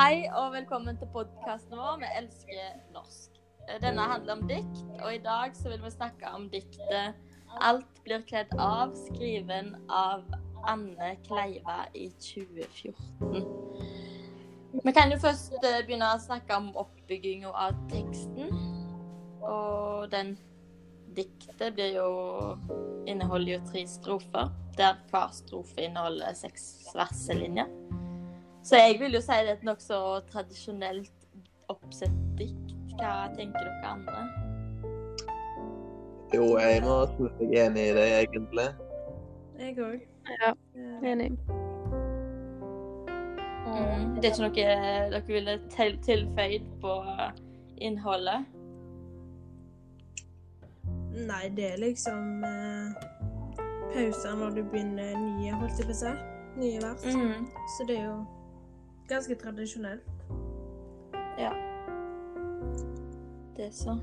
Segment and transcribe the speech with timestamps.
[0.00, 3.34] Hei og velkommen til podkasten vår Vi elsker norsk.
[3.82, 7.18] Denne handler om dikt, og i dag så vil vi snakke om diktet
[7.60, 10.24] 'Alt blir kledd av', skriven av
[10.64, 13.44] Anne Kleiva i 2014.
[14.84, 18.56] Vi kan jo først eh, begynne å snakke om oppbygginga av teksten.
[19.42, 20.38] Og den
[21.12, 22.08] diktet blir jo
[23.04, 24.48] inneholder jo tre strofer,
[24.80, 27.79] der hver strofe inneholder seks verselinjer.
[28.62, 29.98] Så jeg vil jo si det er et nokså
[30.30, 31.26] tradisjonelt
[31.72, 32.76] oppsett dikt.
[33.00, 34.24] Hva tenker dere andre?
[36.34, 38.68] Jo, jeg må si meg enig i det, egentlig.
[39.58, 40.06] Jeg òg.
[40.40, 40.52] Ja,
[41.10, 41.32] enig.
[43.70, 44.14] Mm.
[44.16, 46.96] Det er ikke noe dere ville til tilføyd på
[47.80, 48.44] innholdet?
[51.10, 53.08] Nei, det er liksom eh,
[53.94, 56.12] pauser når du begynner nye, holdt jeg på å si.
[56.60, 57.08] Nye vers.
[57.08, 57.48] Mm.
[57.76, 58.20] Så det er jo
[59.10, 60.06] ganske tradisjonelt.
[61.38, 61.52] Ja.
[63.56, 63.96] Det er så.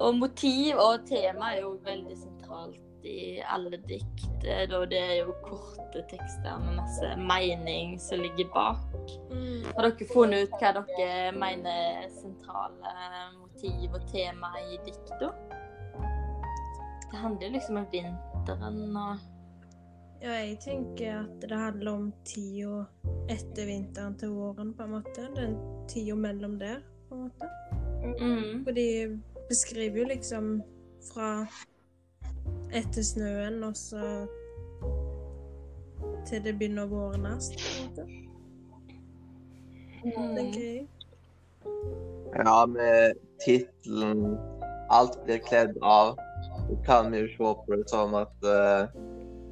[0.00, 4.44] Og motiv og tema er jo veldig sentralt i alle dikt.
[4.46, 9.10] eh, Da det er jo korte tekster med masse mening som ligger bak.
[9.30, 9.64] Mm.
[9.76, 12.94] Har dere funnet ut hva dere mener er sentrale
[13.40, 15.32] motiv og tema i dikta?
[17.10, 19.18] Det handler liksom om vinteren og
[20.22, 22.84] Ja, jeg tenker at det handler om tida
[23.32, 25.24] etter vinteren til våren, på en måte.
[25.34, 25.56] Den
[25.90, 27.48] tida mellom der, på en måte.
[28.20, 28.64] mm.
[28.64, 28.86] For de
[29.48, 30.62] beskriver jo liksom
[31.08, 31.32] fra
[32.70, 34.26] etter snøen og så
[36.26, 38.06] til det begynner å vårnes, på en måte.
[40.38, 40.88] Tenker jeg.
[42.38, 44.38] Ja, med tittelen
[44.90, 46.14] 'Alt blir kledd av',
[46.86, 48.86] kan vi jo se på det som at eh,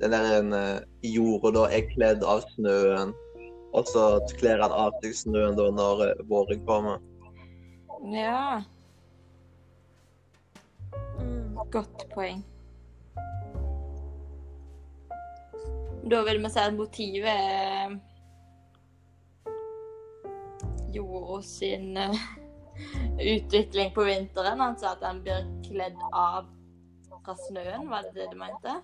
[0.00, 3.14] den der en, eh, jorda da er kledd av snøen.
[3.70, 7.00] Og så kler han av seg snøen da når eh, våren kommer.
[8.10, 8.62] Ja,
[11.20, 11.56] Mm.
[11.70, 12.44] godt poeng.
[16.10, 17.98] Da vil vi si at motivet er
[20.94, 22.22] jorda sin eh,
[23.36, 24.60] utvikling på vinteren.
[24.64, 26.48] Altså at han blir kledd av
[27.10, 28.80] fra snøen, var det det du mente?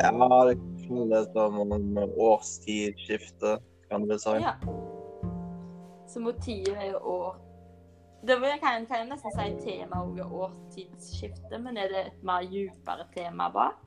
[0.00, 0.10] Ja,
[0.48, 4.34] det føles som om årstidsskifte, kan du si.
[4.42, 4.56] Ja.
[6.08, 7.36] Så motivet er jo år...
[8.26, 12.06] Det vil jeg, kan, kan jeg nesten si tema også er årstidsskifte, men er det
[12.06, 13.82] et mer djupere tema bak?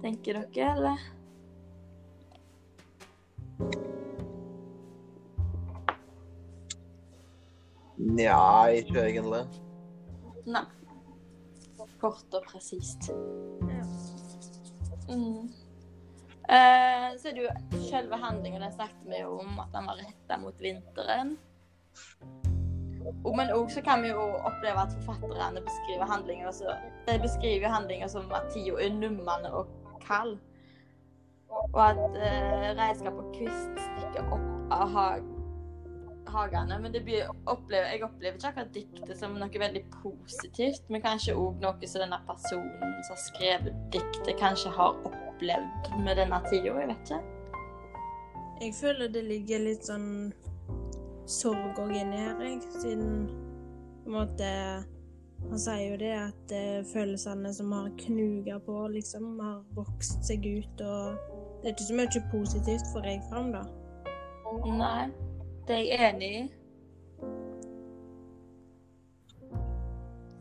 [0.00, 1.08] Tenker dere, eller?
[7.98, 9.42] Nja, ikke egentlig.
[10.48, 10.64] Nei.
[12.00, 13.10] Kort og presist.
[13.68, 13.84] Ja.
[15.10, 15.52] Mm.
[16.50, 20.38] Eh, så er det jo selve handlingen, den snakket vi om at den var retta
[20.38, 21.36] mot vinteren.
[23.24, 26.74] Men òg så kan vi jo oppleve at forfatterne beskriver handlinger så,
[27.06, 29.70] De beskriver handlinger som at tida er nummende og
[30.06, 30.38] kald.
[31.50, 35.39] Og at eh, redskap og kvist stikker opp av hag
[36.34, 36.78] hagene.
[36.82, 41.36] Men det blir, opplever, jeg opplever ikke akkurat diktet som noe veldig positivt, men kanskje
[41.38, 46.74] òg noe som denne personen som har skrevet diktet, kanskje har opplevd med denne tida.
[46.74, 47.20] Jeg vet ikke.
[48.60, 50.08] Jeg føler det ligger litt sånn
[51.30, 52.60] sorg òg inni her, jeg.
[52.82, 53.28] Siden
[54.04, 54.48] på en måte
[55.40, 60.44] Han sier jo det at eh, følelsene som har knuga på, liksom, har vokst seg
[60.44, 61.16] ut, og
[61.62, 63.62] det er ikke så mye positivt for jeg fram, da.
[64.68, 65.08] Nei,
[65.70, 66.42] det er jeg enig i.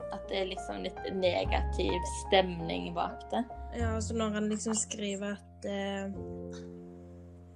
[0.09, 3.43] At det er liksom litt negativ stemning bak det.
[3.77, 6.05] Ja, altså når han liksom skriver at eh,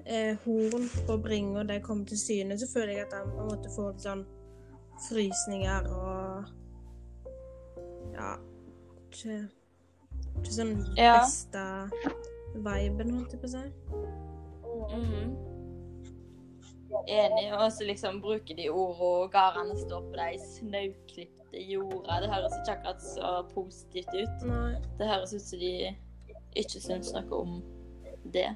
[0.06, 3.50] eh, horn på bringa det kommer til syne, så føler jeg at han på en
[3.56, 4.25] måte får litt sånn
[5.09, 6.51] frysninger og
[8.13, 8.35] Ja.
[9.09, 9.40] Ikke,
[10.38, 11.16] ikke sånn Ja.
[11.23, 11.63] beste
[12.53, 13.66] viben, holdt jeg på å si.
[14.93, 15.53] Mhm.
[17.07, 17.45] Enig.
[17.57, 22.19] Og så liksom bruker de ord, og gårdene står på de snauklipte jorda.
[22.23, 24.45] Det høres ikke akkurat så positivt ut.
[24.49, 24.75] Nei.
[24.99, 25.73] Det høres ut som de
[26.59, 27.59] ikke syns noe om
[28.34, 28.51] det.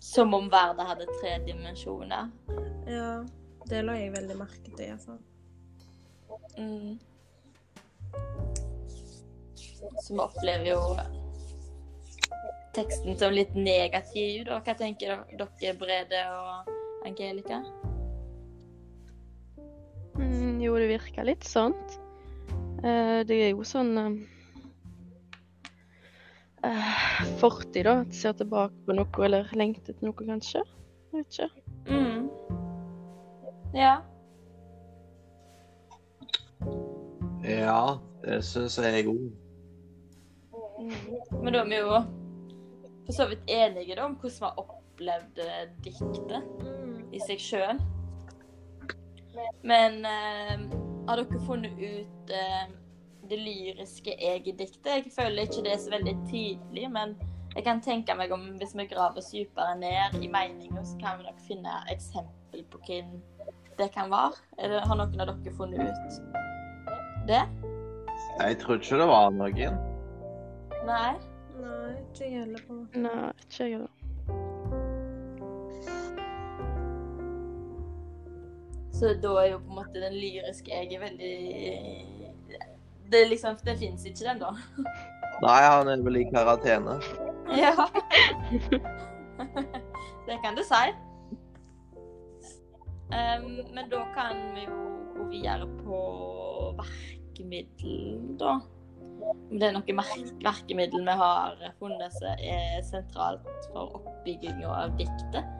[0.00, 2.30] Som om verden hadde tre dimensjoner.
[2.88, 3.22] Ja.
[3.68, 5.20] Det la jeg veldig merke til, iallfall.
[6.58, 6.98] Mm.
[10.02, 10.80] Så vi opplever jo
[12.76, 14.44] teksten som litt negativ.
[14.48, 14.60] Da.
[14.64, 16.70] Hva tenker dere, Brede og
[17.06, 17.62] Angelica?
[20.18, 21.98] Mm, jo, det virker litt sånt.
[22.82, 24.14] Uh, det er jo sånn eh,
[26.66, 26.94] eh,
[27.40, 28.00] fortid, da.
[28.02, 30.64] At ser tilbake på noe eller lengter til noe, kanskje.
[31.12, 31.50] Vet ikke.
[31.92, 32.26] Mm.
[33.76, 34.00] Ja.
[37.42, 39.30] Ja, det syns jeg òg.
[41.42, 42.02] Men da er vi jo
[43.06, 47.08] for så vidt enige da, om hvordan vi har opplevd eh, diktet Mm.
[47.12, 47.80] i seg sjøl.
[49.62, 50.62] Men eh,
[51.08, 52.64] har dere funnet ut eh,
[53.30, 54.90] det lyriske jeg i diktet?
[54.92, 57.16] Jeg føler ikke det er så veldig tydelig, men
[57.54, 61.18] jeg kan tenke meg om hvis vi graver oss dypere ned i meninga, så kan
[61.18, 63.10] vi nok finne eksempel på hvem
[63.78, 64.38] det kan være.
[64.58, 66.22] Eller har noen av dere funnet ut
[67.28, 67.42] det?
[68.40, 69.76] Jeg tror ikke det var noen.
[70.86, 71.12] Nei?
[71.62, 72.74] Nei, ikke jeg heller på.
[72.98, 73.92] Nei, ikke jeg heller.
[78.92, 81.34] Så da er jo på en måte den lyriske jeg er veldig
[83.10, 84.50] Det er liksom, det fins ikke, den, da.
[85.46, 86.94] Nei, han er vel i karantene.
[87.52, 87.74] Ja.
[90.26, 90.84] det kan du si.
[93.12, 93.44] Um,
[93.74, 94.76] men da kan vi jo
[95.16, 95.98] gå videre på
[96.78, 98.52] verkemiddel, da.
[99.32, 104.94] Om det er noe merk verkemiddel vi har funnet som er sentralt for oppbygginga av
[105.00, 105.58] diktet.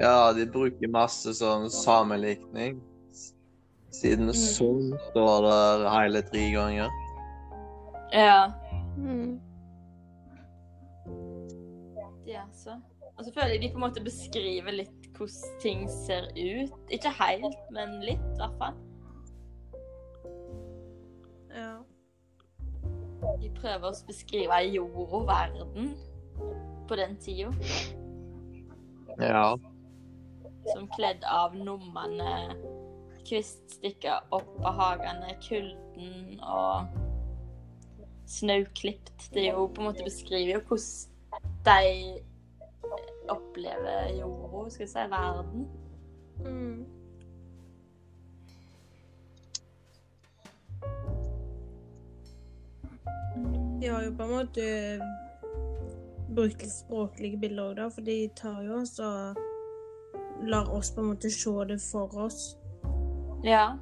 [0.00, 2.80] Ja, de bruker masse sånn sammenlikning.
[3.92, 6.94] Siden sånn står det hele tre ganger.
[8.12, 8.48] Ja.
[8.96, 9.36] Mm.
[12.26, 12.78] Ja, så.
[13.18, 16.72] Og så føler jeg de på en måte beskriver litt hvordan ting ser ut.
[16.90, 18.80] Ikke helt, men litt, i hvert fall.
[23.56, 25.92] Prøver å beskrive jord og verden
[26.88, 27.52] på den tida.
[29.20, 29.54] Ja.
[30.72, 32.56] Som kledd av nummene,
[33.26, 36.90] kviststikker opp av hagene, kulden og
[38.30, 39.28] snauklipt.
[39.34, 41.10] Det er jo på en måte beskriver jo hvordan
[41.66, 42.22] de
[43.32, 45.68] opplever jorda, skal vi si, verden.
[46.42, 47.01] Mm.
[53.82, 54.64] De har jo på en måte
[56.30, 59.40] brukt litt språklige bilder òg, da, for de tar jo oss og
[60.46, 62.44] lar oss på en måte se det for oss.
[63.42, 63.78] Ja.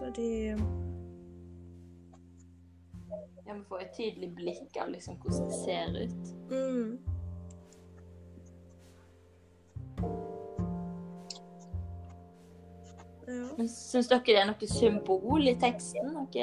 [0.00, 0.56] Så de ja.
[3.46, 6.32] Vi får et tydelig blikk av liksom hvordan det ser ut.
[6.50, 6.98] mm.
[13.28, 13.68] Ja.
[13.70, 16.10] Syns dere det er noe symbol i teksten?
[16.10, 16.42] Noe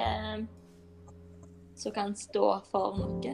[1.80, 3.34] som kan stå for noe?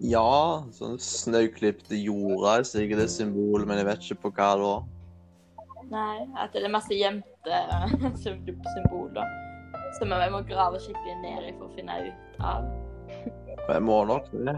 [0.00, 4.72] Ja, sånn snauklipte jorda er sikkert et symbol, men jeg vet ikke på hva da.
[5.90, 7.60] Nei, at det er masse gjemte
[8.22, 8.42] sym-
[8.74, 9.36] symboler
[9.98, 12.68] som vi må grave skikkelig ned i for å finne ut av.
[13.70, 14.56] Jeg må nok det.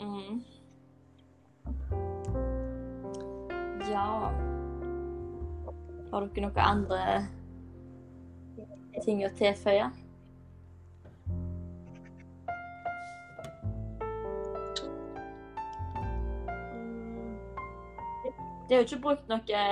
[0.00, 0.42] Mm.
[3.86, 4.06] Ja
[6.10, 7.00] Har dere noen andre
[9.04, 9.88] ting å tilføye?
[9.88, 10.06] Mm.
[18.68, 19.64] Det er jo ikke brukt noe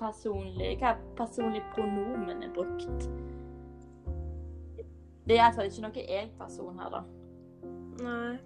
[0.00, 3.29] personlig Hva personlig pronomen er brukt?
[5.30, 7.00] Det er iallfall ikke noe jeg-person her, da.
[8.02, 8.38] Nei.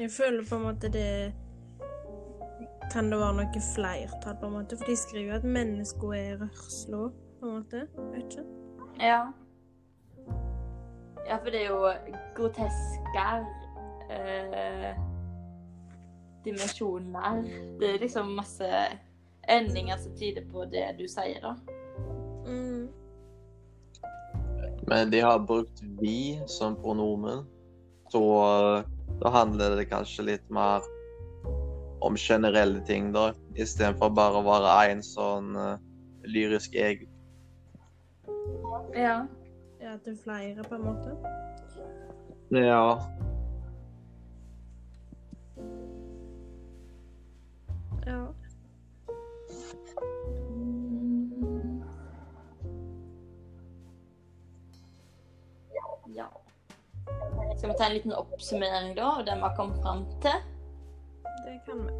[0.00, 1.34] Jeg føler på en måte det
[2.92, 4.78] Kan det være noe flertall, på en måte?
[4.80, 7.04] For de skriver jo at mennesker er rørsla,
[7.38, 7.84] på en måte.
[8.10, 8.44] Vet ikke.
[8.98, 9.20] Ja.
[11.28, 11.94] Ja, for det er jo
[12.34, 13.46] grotesker
[14.10, 14.90] eh,
[16.44, 17.42] Dimensjoner.
[17.78, 18.72] Det er liksom masse
[19.48, 21.54] endinger som tyder på det du sier, da.
[22.48, 22.77] Mm.
[24.88, 27.44] Men de har brukt vi som pronomen,
[28.12, 28.84] så eh,
[29.20, 30.84] da handler det kanskje litt mer
[32.00, 35.80] om generelle ting, da, istedenfor bare å være én sånn uh,
[36.30, 37.08] lyrisk jeg.
[38.94, 39.24] Ja.
[39.82, 41.16] Ja, til flere, på en måte.
[42.54, 42.62] Ja.
[42.64, 43.27] Ja.
[57.58, 60.30] Skal vi ta en liten oppsummering, da, av det vi har kommet fram til?
[61.44, 61.92] Det kan vi.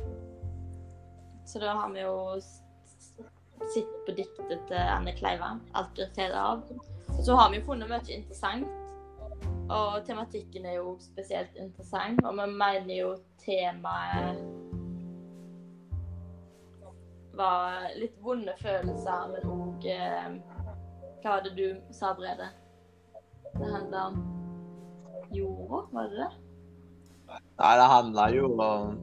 [1.47, 2.41] Så da har vi jo
[3.75, 6.63] sett på diktet til Anne Kleiva, 'Alt blir kledd av'.
[7.19, 8.69] Og så har vi jo funnet mye interessant.
[9.71, 12.25] Og tematikken er jo spesielt interessant.
[12.25, 14.39] Og vi mener jo temaet
[17.35, 20.33] var litt vonde følelser, men òg eh,
[21.23, 22.49] Hva var det du sa, Brede?
[23.59, 24.38] Det handler om
[25.35, 26.31] jorda, var det det?
[27.59, 28.99] Nei, det handla jo om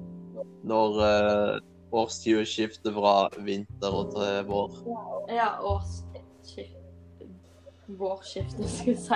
[0.65, 1.59] når uh,
[1.95, 3.15] årstidsskiftet fra
[3.45, 4.79] vinter og til vår.
[5.31, 6.81] Ja, årsskift
[7.85, 9.13] Vårskiftet, skulle jeg si.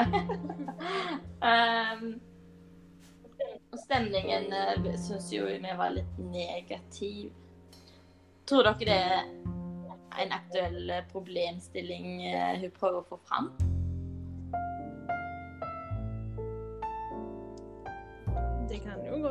[1.42, 2.20] um,
[3.72, 7.32] og stemningen uh, syns jo vi var litt negativ.
[8.50, 13.51] Tror dere det er en aktuell eh, problemstilling uh, hun prøver å få fram?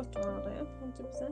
[0.07, 0.21] På
[1.03, 1.29] å si.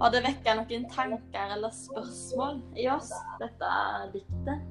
[0.00, 3.70] Har det vekket noen tanker eller spørsmål i oss, dette
[4.14, 4.68] diktet?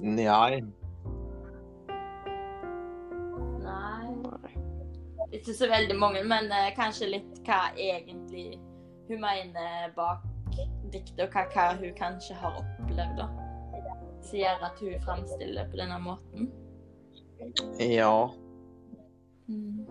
[0.00, 0.79] Nei.
[5.32, 8.58] Ikke så veldig mange, men uh, kanskje litt hva egentlig
[9.10, 10.26] hun mener bak
[10.90, 13.28] diktet, og hva, hva hun kanskje har opplevd, da.
[14.26, 16.50] Som gjør at hun framstiller på denne måten.
[17.80, 18.14] Ja.
[19.48, 19.86] Mm.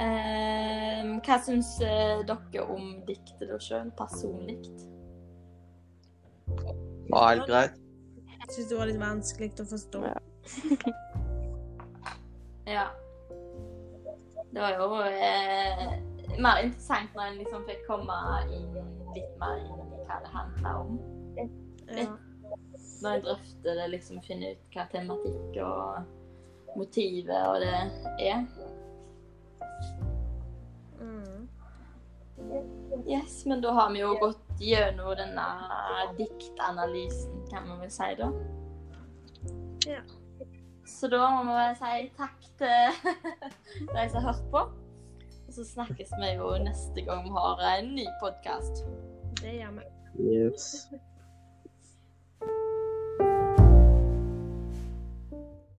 [0.00, 4.58] Eh, hva syns eh, dere om diktet da sjøl, personlig?
[7.10, 7.78] Var helt greit.
[8.30, 10.04] Jeg syns det var litt vanskelig å forstå.
[10.10, 10.98] Ja.
[12.70, 12.86] Ja.
[14.50, 15.92] Det var jo eh,
[16.38, 18.16] mer interessant når en liksom fikk komme
[18.50, 18.74] inn
[19.14, 20.98] litt mer inn i hva det handla om.
[21.90, 22.06] Ja.
[23.02, 27.74] Når en drøfter det, liksom finne ut hva tematikk og motivet og det
[28.26, 28.44] er.
[31.00, 31.48] Mm.
[33.08, 35.48] Yes, men da har vi jo gått gjennom denne
[36.18, 38.30] diktanalysen, kan man vel si da.
[39.88, 40.02] Ja.
[40.90, 43.12] Så da må vi si takk til
[43.94, 44.64] de som har hørt på.
[45.46, 48.84] Og så snakkes vi jo neste gang vi har en ny podkast.
[49.40, 49.86] Det gjør vi.
[50.20, 50.66] Yes.